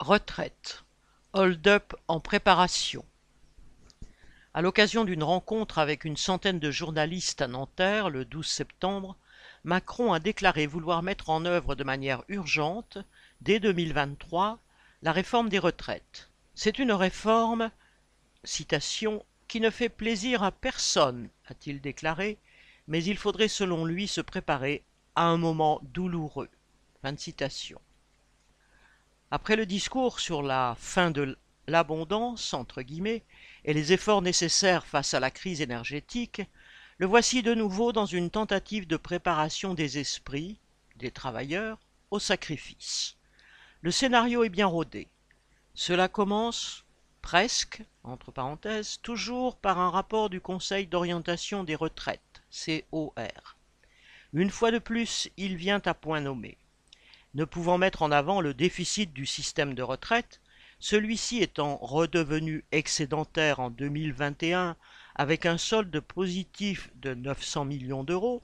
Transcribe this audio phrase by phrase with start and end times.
[0.00, 0.82] Retraite.
[1.34, 3.04] Hold-up en préparation.
[4.54, 9.14] À l'occasion d'une rencontre avec une centaine de journalistes à Nanterre le 12 septembre,
[9.62, 12.96] Macron a déclaré vouloir mettre en œuvre de manière urgente,
[13.42, 14.58] dès 2023,
[15.02, 16.30] la réforme des retraites.
[16.54, 17.70] C'est une réforme,
[18.42, 22.38] citation, qui ne fait plaisir à personne, a-t-il déclaré,
[22.88, 24.82] mais il faudrait selon lui se préparer
[25.14, 26.48] à un moment douloureux.
[27.02, 27.78] Fin de citation.
[29.32, 31.38] Après le discours sur la fin de
[31.68, 33.22] l'abondance, entre guillemets,
[33.64, 36.42] et les efforts nécessaires face à la crise énergétique,
[36.98, 40.58] le voici de nouveau dans une tentative de préparation des esprits,
[40.96, 41.78] des travailleurs,
[42.10, 43.16] au sacrifice.
[43.82, 45.06] Le scénario est bien rodé.
[45.74, 46.84] Cela commence,
[47.22, 53.56] presque, entre parenthèses, toujours par un rapport du Conseil d'orientation des retraites, COR.
[54.32, 56.58] Une fois de plus, il vient à point nommé
[57.34, 60.40] ne pouvant mettre en avant le déficit du système de retraite,
[60.78, 64.76] celui-ci étant redevenu excédentaire en 2021
[65.14, 68.42] avec un solde positif de 900 millions d'euros,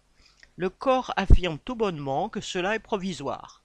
[0.57, 3.63] le corps affirme tout bonnement que cela est provisoire.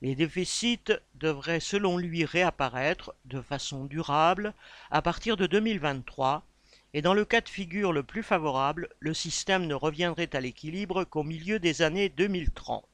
[0.00, 4.52] Les déficits devraient selon lui réapparaître de façon durable
[4.90, 6.44] à partir de 2023
[6.94, 11.04] et dans le cas de figure le plus favorable, le système ne reviendrait à l'équilibre
[11.04, 12.84] qu'au milieu des années 2030.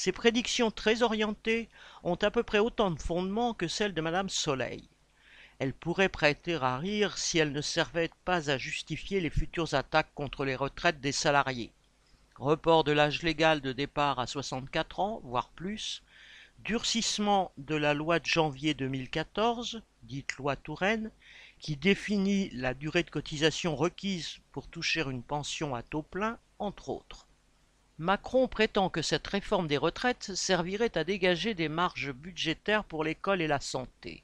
[0.00, 1.68] Ces prédictions très orientées
[2.04, 4.88] ont à peu près autant de fondement que celles de Madame Soleil.
[5.58, 10.14] Elles pourraient prêter à rire si elles ne servaient pas à justifier les futures attaques
[10.14, 11.72] contre les retraites des salariés.
[12.36, 16.04] Report de l'âge légal de départ à 64 ans, voire plus,
[16.60, 21.10] durcissement de la loi de janvier 2014, dite loi Touraine,
[21.58, 26.88] qui définit la durée de cotisation requise pour toucher une pension à taux plein, entre
[26.88, 27.27] autres.
[28.00, 33.42] Macron prétend que cette réforme des retraites servirait à dégager des marges budgétaires pour l'école
[33.42, 34.22] et la santé.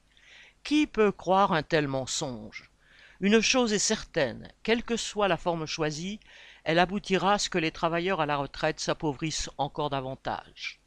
[0.63, 2.71] Qui peut croire un tel mensonge?
[3.19, 6.21] Une chose est certaine, quelle que soit la forme choisie,
[6.63, 10.79] elle aboutira à ce que les travailleurs à la retraite s'appauvrissent encore davantage.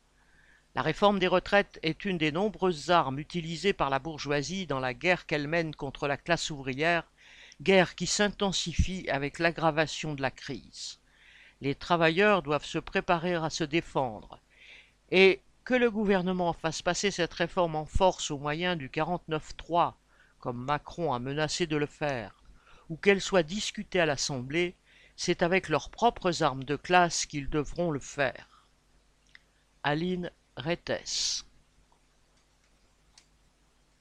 [0.74, 4.94] La réforme des retraites est une des nombreuses armes utilisées par la bourgeoisie dans la
[4.94, 7.04] guerre qu'elle mène contre la classe ouvrière,
[7.60, 10.98] guerre qui s'intensifie avec l'aggravation de la crise
[11.60, 14.40] les travailleurs doivent se préparer à se défendre.
[15.10, 19.94] Et que le gouvernement fasse passer cette réforme en force au moyen du 49-3,
[20.38, 22.42] comme Macron a menacé de le faire,
[22.88, 24.74] ou qu'elle soit discutée à l'Assemblée,
[25.16, 28.68] c'est avec leurs propres armes de classe qu'ils devront le faire.
[29.82, 31.44] Aline Rettes